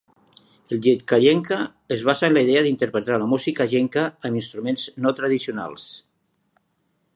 El 0.75 0.79
letkajenkka 0.85 1.57
es 1.97 2.01
basa 2.09 2.29
en 2.29 2.33
la 2.37 2.43
idea 2.47 2.63
d'interpretar 2.69 3.21
la 3.25 3.29
música 3.35 3.69
Jenkka 3.75 4.07
amb 4.31 4.41
instruments 4.41 4.89
no 5.07 5.13
tradicionals. 5.23 5.89